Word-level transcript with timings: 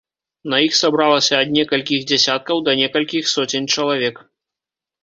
На 0.53 0.61
іх 0.67 0.73
сабралася 0.83 1.35
ад 1.45 1.53
некалькіх 1.57 2.09
дзясяткаў 2.13 2.65
да 2.71 2.77
некалькіх 2.81 3.31
соцень 3.37 3.71
чалавек. 3.79 4.15